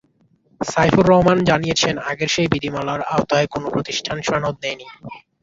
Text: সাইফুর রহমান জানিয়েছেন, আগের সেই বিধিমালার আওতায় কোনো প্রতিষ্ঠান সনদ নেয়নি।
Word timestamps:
সাইফুর 0.61 1.05
রহমান 1.07 1.37
জানিয়েছেন, 1.43 1.95
আগের 2.09 2.29
সেই 2.35 2.47
বিধিমালার 2.47 3.01
আওতায় 3.13 3.47
কোনো 3.47 3.67
প্রতিষ্ঠান 3.69 4.17
সনদ 4.27 4.55
নেয়নি। 4.63 4.87